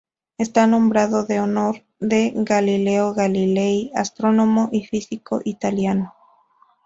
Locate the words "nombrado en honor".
0.65-1.83